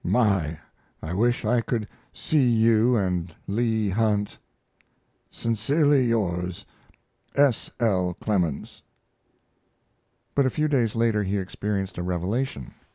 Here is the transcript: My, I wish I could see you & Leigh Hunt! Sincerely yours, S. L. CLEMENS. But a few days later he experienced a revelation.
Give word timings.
My, 0.03 0.59
I 1.03 1.13
wish 1.13 1.45
I 1.45 1.61
could 1.61 1.87
see 2.11 2.49
you 2.51 2.97
& 3.47 3.47
Leigh 3.47 3.89
Hunt! 3.89 4.35
Sincerely 5.29 6.07
yours, 6.07 6.65
S. 7.35 7.69
L. 7.79 8.15
CLEMENS. 8.19 8.81
But 10.33 10.47
a 10.47 10.49
few 10.49 10.67
days 10.67 10.95
later 10.95 11.21
he 11.21 11.37
experienced 11.37 11.99
a 11.99 12.01
revelation. 12.01 12.73